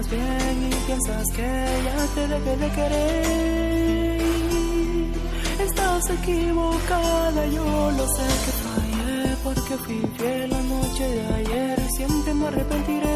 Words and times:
estás 0.00 0.10
bien 0.10 0.70
y 0.70 0.74
piensas 0.86 1.26
que 1.34 1.42
ya 1.84 2.06
te 2.14 2.28
dejé 2.28 2.56
de 2.56 2.68
querer. 2.70 4.20
Estás 5.60 6.10
equivocada, 6.10 7.46
yo 7.46 7.90
lo 7.96 8.06
sé 8.08 8.26
que 8.44 8.52
fallé 8.64 9.36
porque 9.44 9.76
fui 9.84 10.00
fiel 10.16 10.50
la 10.50 10.62
noche 10.62 11.04
de 11.08 11.34
ayer. 11.34 11.90
Siempre 11.96 12.34
me 12.34 12.46
arrepentiré. 12.46 13.09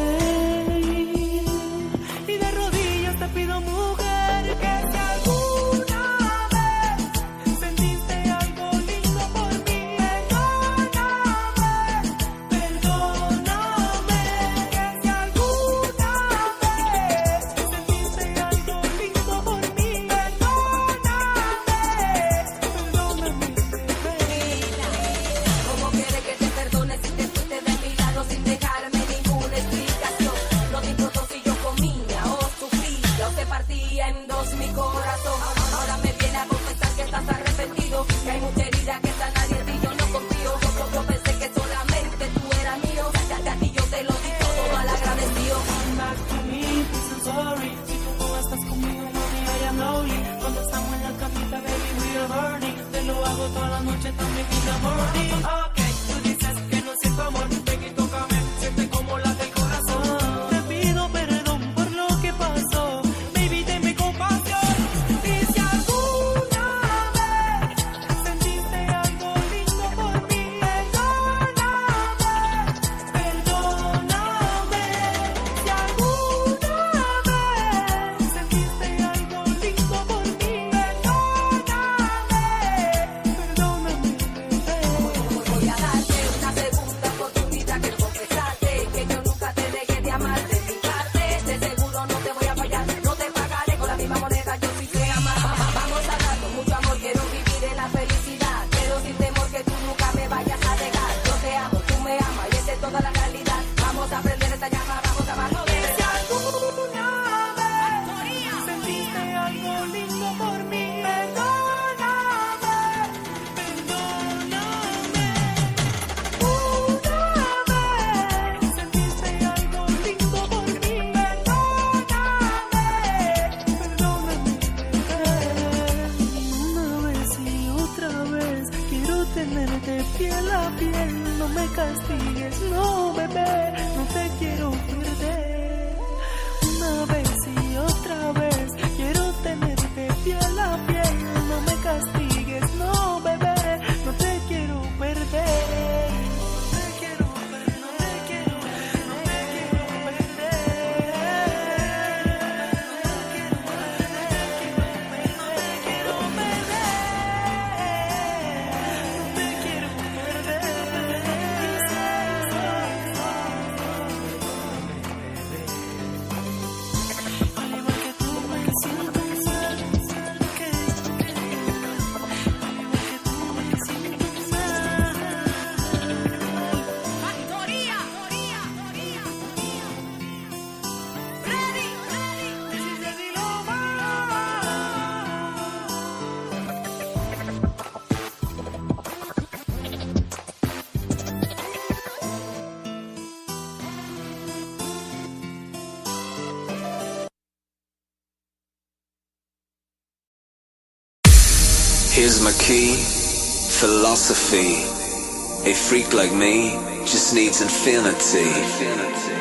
philosophy. 204.25 205.69
A 205.69 205.73
freak 205.73 206.13
like 206.13 206.33
me 206.33 206.71
just 207.05 207.35
needs 207.35 207.61
infinity. 207.61 208.39
infinity. 208.39 209.33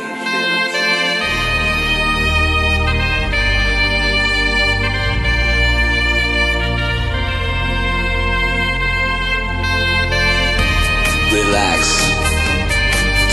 relax, 11.33 11.81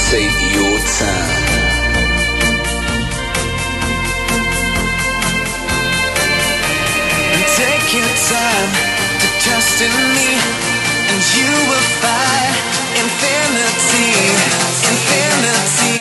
take 0.10 0.38
your 0.56 0.78
time. 1.00 1.52
Take 7.58 7.94
your 7.94 8.14
time 8.32 8.72
to 9.20 9.28
trust 9.44 9.82
in 9.82 9.92
me 10.16 10.71
and 11.12 11.24
you 11.36 11.52
will 11.68 11.88
find 12.00 12.56
infinity, 12.96 14.16
infinity. 14.88 16.01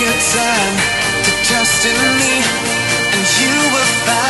your 0.00 0.18
time 0.32 0.76
to 1.24 1.30
trust 1.44 1.84
in 1.84 1.92
me, 1.92 2.34
and 3.12 3.26
you 3.38 3.54
will 3.72 3.92
find. 4.06 4.29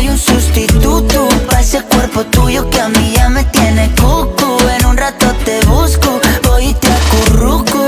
hay 0.00 0.08
un 0.08 0.18
sustituto 0.18 1.28
para 1.46 1.60
ese 1.60 1.82
cuerpo 1.82 2.24
tuyo 2.24 2.68
que 2.70 2.80
a 2.80 2.88
mí 2.88 3.12
ya 3.16 3.28
me 3.28 3.44
tiene 3.44 3.90
cucu. 3.90 4.56
En 4.78 4.86
un 4.86 4.96
rato 4.96 5.26
te 5.44 5.60
busco, 5.66 6.18
voy 6.42 6.68
y 6.68 6.74
te 6.74 6.88
acurruco. 6.88 7.79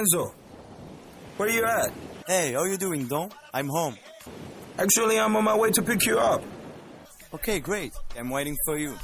Enzo, 0.00 0.32
Where 1.36 1.50
you 1.50 1.62
at? 1.62 1.92
Hey, 2.26 2.54
how 2.54 2.64
you 2.64 2.78
doing, 2.78 3.06
Don? 3.06 3.30
I'm 3.52 3.68
home. 3.68 3.98
Actually, 4.78 5.20
I'm 5.20 5.36
on 5.36 5.44
my 5.44 5.54
way 5.54 5.70
to 5.72 5.82
pick 5.82 6.06
you 6.06 6.18
up. 6.18 6.42
Okay, 7.34 7.60
great. 7.60 7.92
I'm 8.18 8.30
waiting 8.30 8.56
for 8.64 8.78
you. 8.78 8.96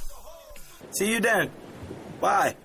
See 0.93 1.13
you 1.13 1.21
then. 1.21 1.51
Bye. 2.19 2.57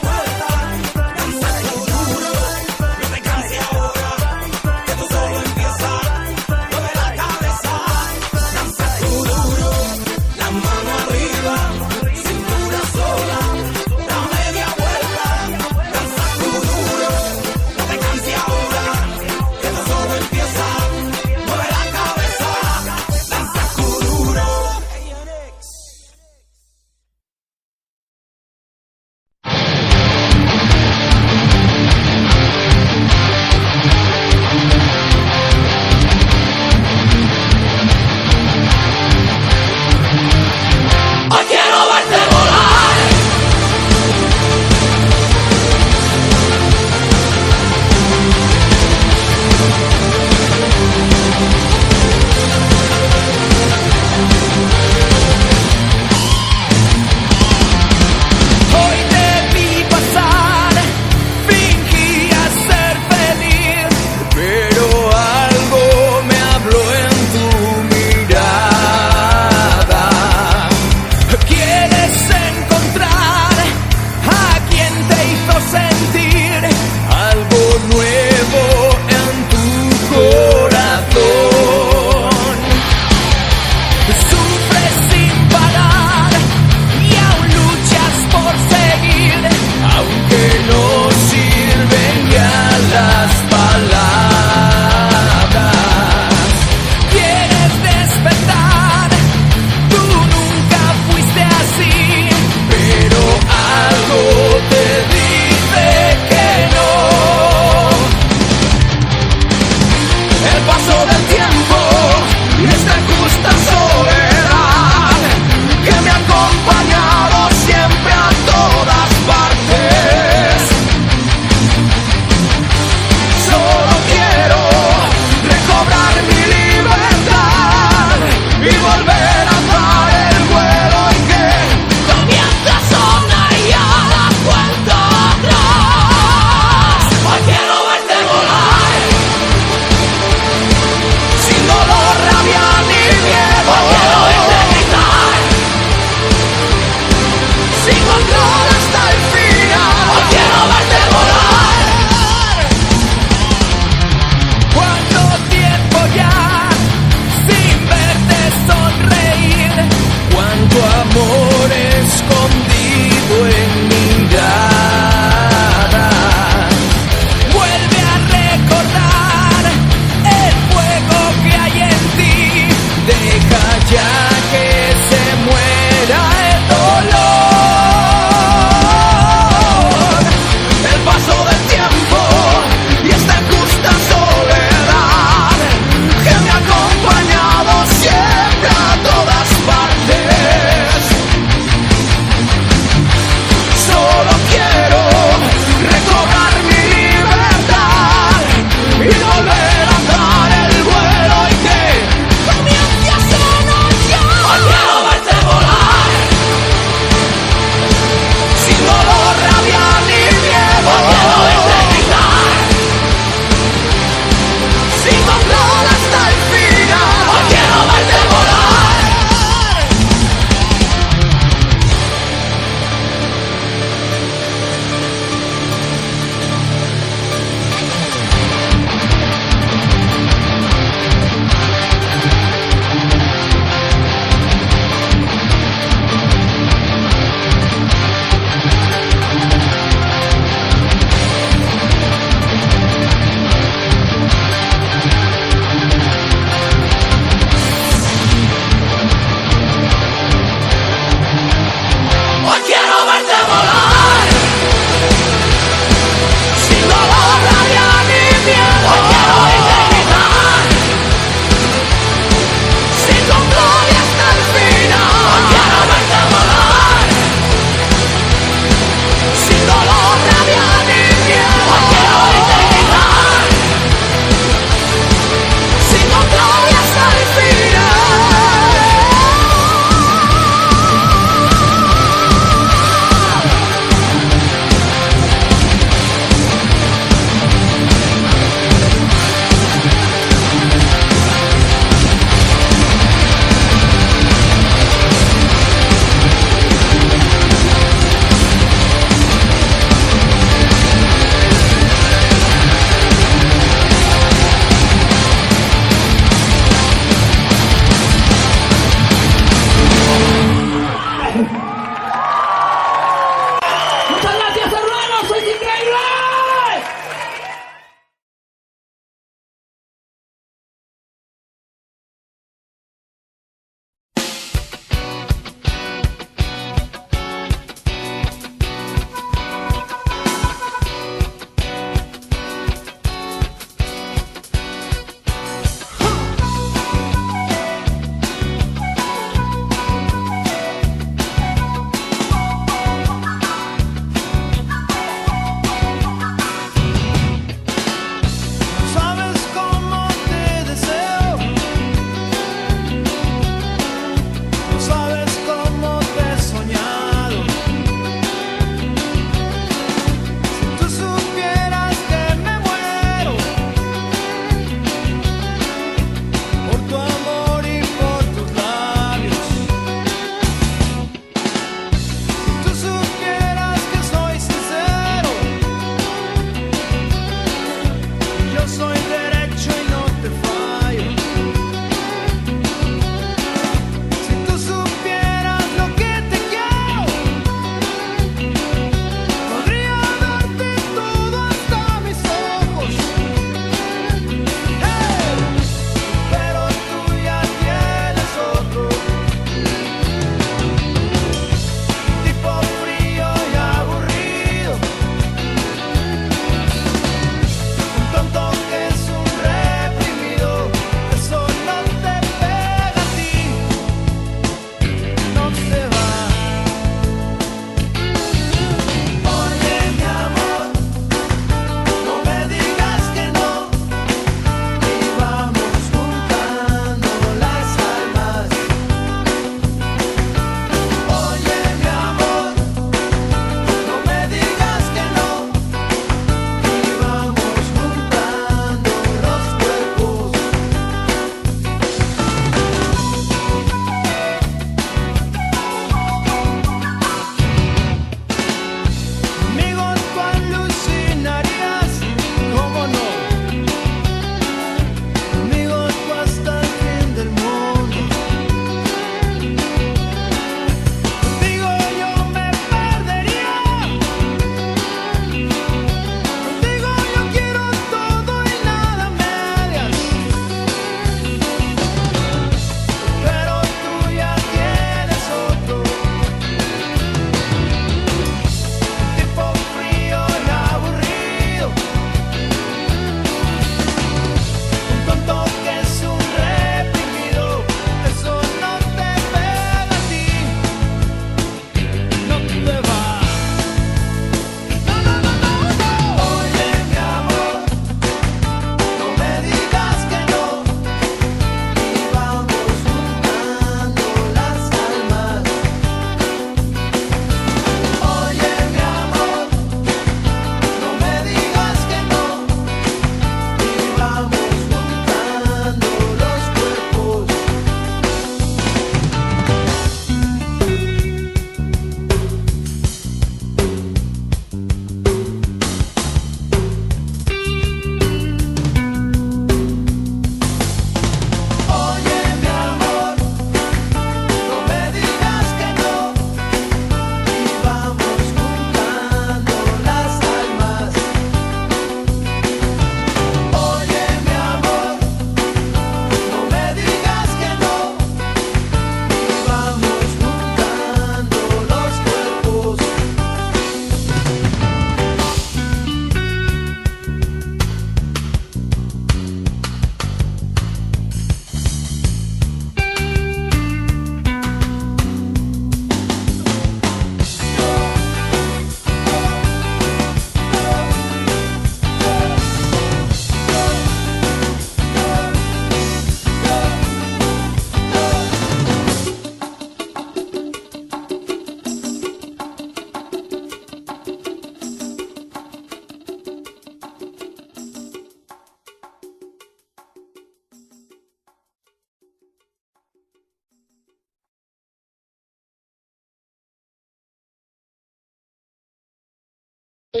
Me 599.94 600.00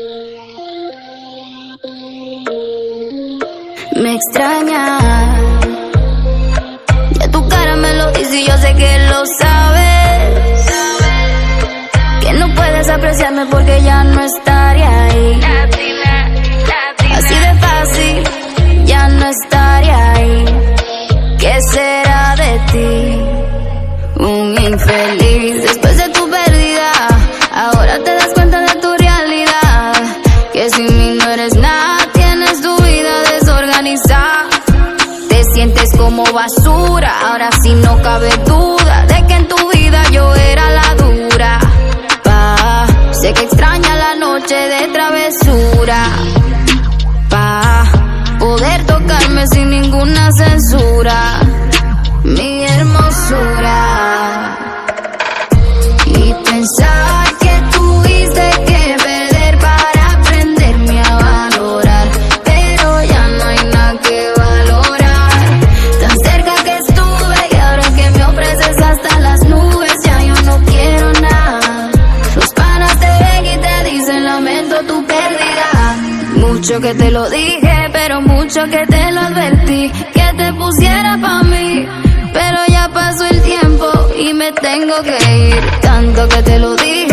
extraña. 4.14 4.98
Ya 7.20 7.30
tu 7.30 7.46
cara 7.46 7.76
me 7.76 7.92
lo 7.92 8.10
dice 8.12 8.40
y 8.40 8.46
yo 8.46 8.56
sé 8.56 8.74
que 8.74 8.98
lo 9.10 9.26
sabes. 9.38 10.66
Que 12.22 12.32
no 12.32 12.54
puedes 12.54 12.88
apreciarme 12.88 13.44
porque 13.50 13.82
ya 13.82 14.02
no 14.04 14.22
estás. 14.22 14.51
como 36.02 36.24
basura. 36.32 37.10
Ahora 37.28 37.48
sí 37.62 37.72
no 37.74 38.02
cabe 38.02 38.30
duda 38.44 39.06
de 39.06 39.26
que 39.26 39.34
en 39.34 39.48
tu 39.48 39.56
vida 39.70 40.02
yo 40.10 40.34
era 40.34 40.64
la 40.70 40.94
dura. 40.96 41.60
Pa, 42.24 42.86
sé 43.12 43.32
que 43.32 43.42
extraña 43.42 43.94
la 43.94 44.14
noche 44.16 44.54
de 44.54 44.88
travesura. 44.88 46.00
Pa, 47.30 47.84
poder 48.40 48.84
tocarme 48.84 49.46
sin 49.46 49.70
ninguna 49.70 50.32
censura. 50.32 51.41
que 76.82 76.94
te 76.94 77.10
lo 77.12 77.30
dije, 77.30 77.88
pero 77.92 78.20
mucho 78.20 78.64
que 78.64 78.84
te 78.86 79.12
lo 79.12 79.20
advertí, 79.20 79.90
que 80.12 80.32
te 80.36 80.52
pusiera 80.54 81.16
pa' 81.22 81.42
mí. 81.44 81.86
Pero 82.32 82.58
ya 82.68 82.88
pasó 82.92 83.24
el 83.26 83.40
tiempo 83.42 83.86
y 84.18 84.34
me 84.34 84.50
tengo 84.52 85.00
que 85.02 85.48
ir, 85.48 85.60
tanto 85.80 86.28
que 86.28 86.42
te 86.42 86.58
lo 86.58 86.74
dije 86.74 87.11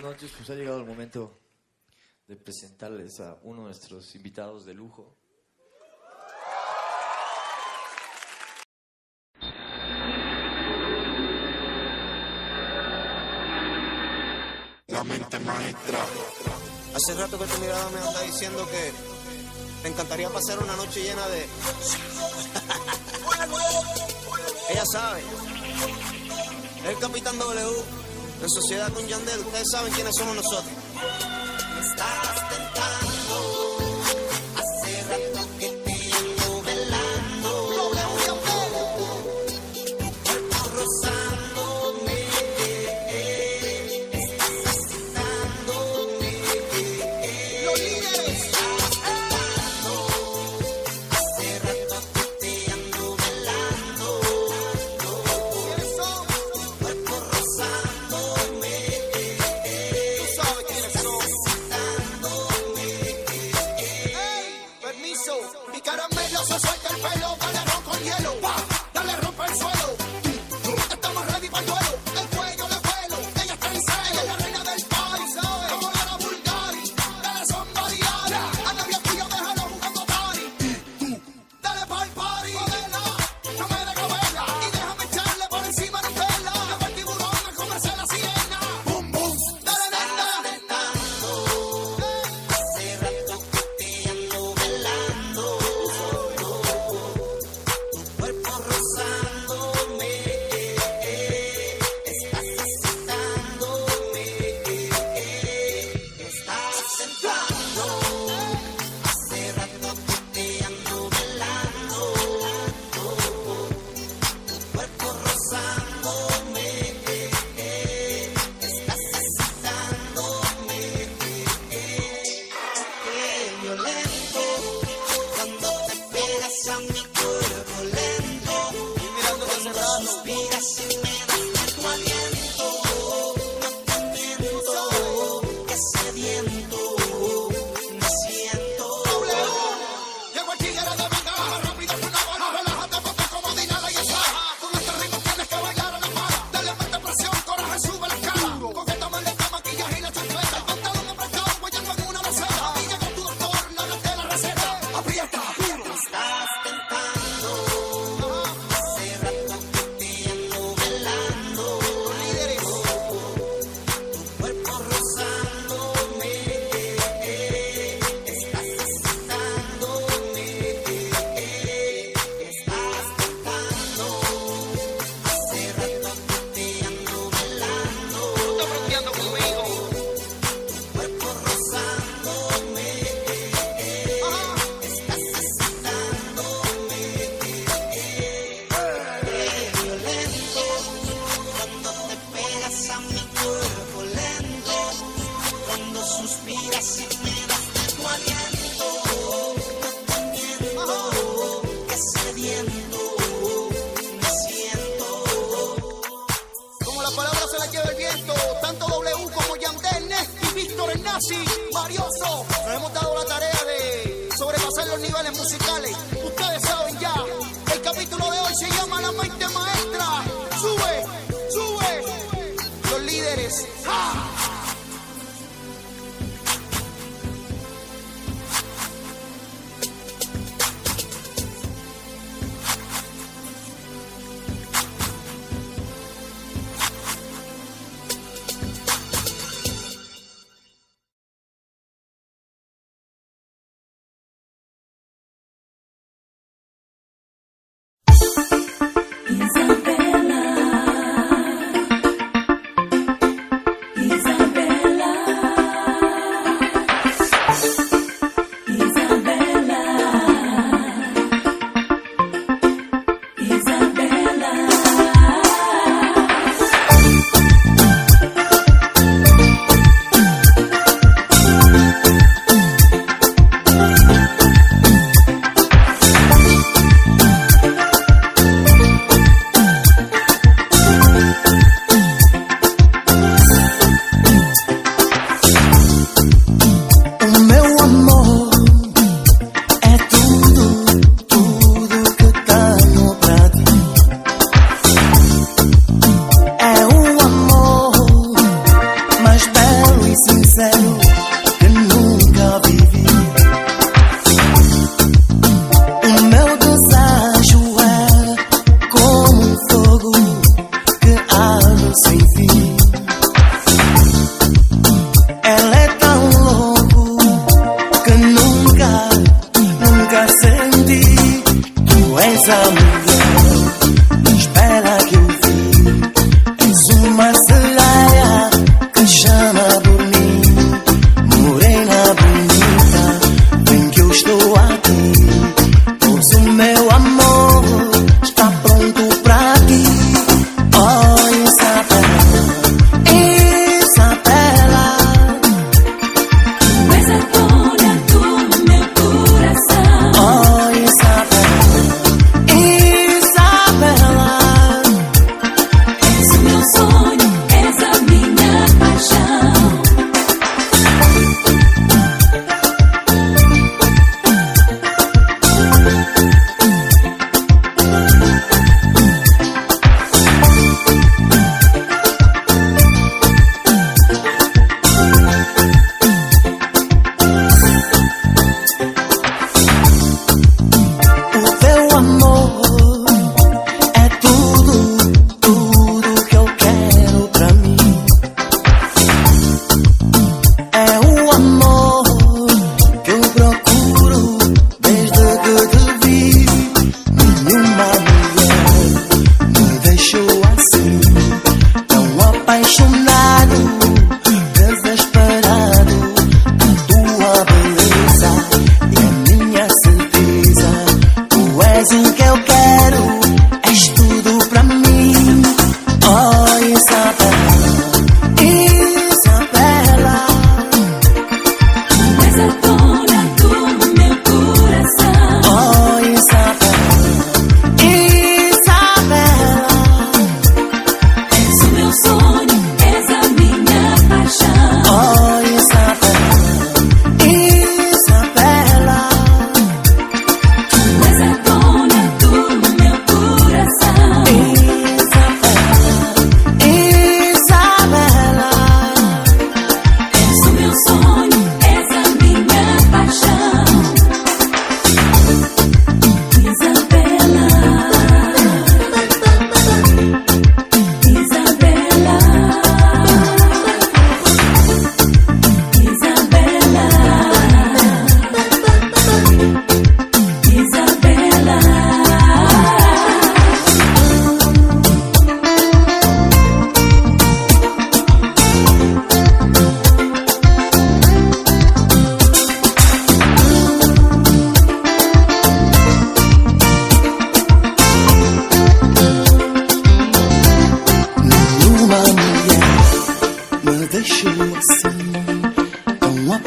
Buenas 0.00 0.16
noches, 0.16 0.32
pues 0.34 0.48
ha 0.48 0.54
llegado 0.54 0.78
el 0.78 0.86
momento 0.86 1.38
de 2.26 2.34
presentarles 2.34 3.20
a 3.20 3.36
uno 3.42 3.58
de 3.58 3.64
nuestros 3.66 4.14
invitados 4.14 4.64
de 4.64 4.72
lujo. 4.72 5.14
La 14.86 15.04
mente 15.04 15.38
maestra. 15.40 15.98
Hace 16.94 17.14
rato 17.16 17.38
que 17.38 17.44
tu 17.44 17.60
mirada 17.60 17.90
me 17.90 17.98
anda 17.98 18.22
diciendo 18.22 18.66
que 18.70 18.92
te 19.82 19.88
encantaría 19.88 20.30
pasar 20.30 20.60
una 20.60 20.76
noche 20.76 21.02
llena 21.02 21.28
de. 21.28 21.40
Ella 24.70 24.84
sabe. 24.90 25.22
El 26.86 26.98
Capitán 26.98 27.38
W. 27.38 28.09
En 28.42 28.48
sociedad 28.48 28.92
con 28.92 29.06
Yandel. 29.06 29.40
Ustedes 29.40 29.66
saben 29.70 29.92
quiénes 29.92 30.14
somos 30.16 30.36
nosotros. 30.36 30.72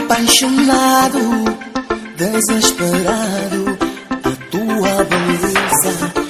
Apaixonado, 0.03 1.19
desesperado. 2.17 3.77
A 4.23 4.31
tua 4.51 5.03
beleza 5.05 6.22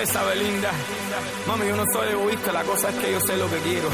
princesa 0.00 0.24
Belinda. 0.24 0.70
Mami, 1.46 1.66
yo 1.66 1.76
no 1.76 1.84
soy 1.92 2.08
egoísta, 2.08 2.52
la 2.52 2.64
cosa 2.64 2.88
es 2.88 2.94
que 2.96 3.12
yo 3.12 3.20
sé 3.20 3.36
lo 3.36 3.50
que 3.50 3.58
quiero. 3.58 3.88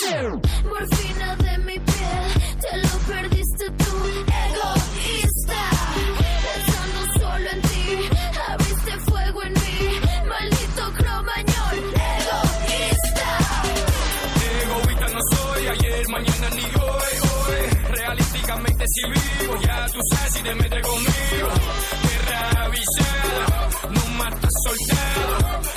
Morfina 0.00 1.34
de 1.36 1.58
mi 1.58 1.74
piel, 1.74 2.26
te 2.60 2.76
lo 2.76 2.98
perdiste 3.08 3.68
tú, 3.78 3.96
egoísta. 4.46 5.70
Pensando 6.54 7.00
solo 7.18 7.50
en 7.50 7.62
ti, 7.62 8.08
abriste 8.48 8.92
fuego 9.10 9.42
en 9.42 9.52
mí, 9.54 10.00
maldito 10.28 10.92
cromañón, 10.98 11.74
egoísta. 12.14 13.38
Egoísta 14.62 15.08
no 15.08 15.20
soy, 15.32 15.66
ayer, 15.66 16.08
mañana 16.08 16.50
ni 16.50 16.62
hoy, 16.62 17.14
hoy. 17.32 17.90
Realísticamente 17.90 18.84
si 18.86 19.02
vivo, 19.10 19.56
ya 19.62 19.86
tú 19.88 19.98
sabes 20.10 20.32
si 20.32 20.42
te 20.44 20.54
metes 20.54 20.82
conmigo. 20.86 21.48
Guerra 22.04 22.64
avisada, 22.66 23.68
no 23.90 24.06
matas 24.16 24.52
soldado 24.64 25.67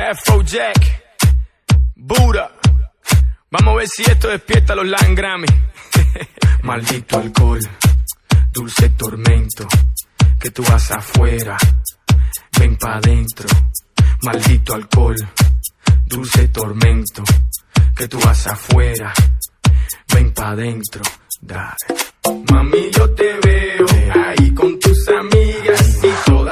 Afrojack, 0.00 1.02
Buda. 1.94 2.50
Vamos 3.50 3.74
a 3.74 3.76
ver 3.76 3.88
si 3.88 4.02
esto 4.02 4.28
despierta 4.28 4.72
a 4.72 4.76
los 4.76 4.86
Langrami. 4.86 5.46
Maldito 6.62 7.18
alcohol, 7.18 7.60
dulce 8.50 8.88
tormento, 8.90 9.68
que 10.40 10.50
tú 10.50 10.62
vas 10.62 10.90
afuera, 10.90 11.56
ven 12.58 12.76
pa' 12.76 12.96
adentro. 12.96 13.46
Maldito 14.22 14.74
alcohol, 14.74 15.16
dulce 16.06 16.48
tormento, 16.48 17.22
que 17.94 18.08
tú 18.08 18.18
vas 18.20 18.46
afuera, 18.46 19.12
ven 20.14 20.32
pa' 20.32 20.50
adentro. 20.50 21.02
Dale. 21.42 21.76
Mami, 22.50 22.90
yo 22.90 23.10
te 23.10 23.38
veo 23.44 23.86
ahí 24.14 24.54
con 24.54 24.78
tus 24.78 25.08
amigas 25.08 25.98
y 26.02 26.30
todas 26.30 26.49